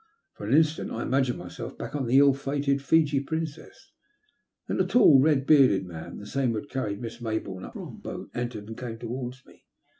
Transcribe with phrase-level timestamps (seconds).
[0.33, 3.91] For an instant I imagined myself back again on the ill fated Fiji Princess.
[4.67, 7.85] Then a tall, red beardod man— the same who had carried Miss Mayboume up from
[8.01, 9.63] the boat— entered, and came towards me.